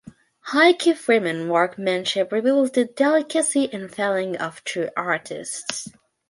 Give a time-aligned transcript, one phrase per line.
[0.51, 5.91] Hickey-Freeman workmanship reveals the delicacy and feeling of true artists.